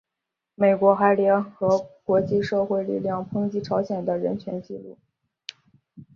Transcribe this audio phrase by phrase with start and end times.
[0.55, 4.97] 美国还联合国际社会力量抨击朝鲜的人权纪录。